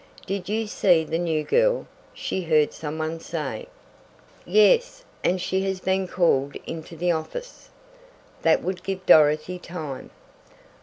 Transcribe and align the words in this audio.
"Did 0.25 0.49
you 0.49 0.65
see 0.65 1.03
the 1.03 1.19
new 1.19 1.43
girl?" 1.43 1.85
she 2.11 2.41
heard 2.41 2.73
some 2.73 2.97
one 2.97 3.19
say. 3.19 3.67
"Yes, 4.47 5.05
and 5.23 5.39
she 5.39 5.61
has 5.65 5.79
been 5.79 6.07
called 6.07 6.55
into 6.65 6.95
the 6.95 7.11
office!" 7.11 7.69
That 8.41 8.63
would 8.63 8.81
give 8.81 9.05
Dorothy 9.05 9.59
time! 9.59 10.09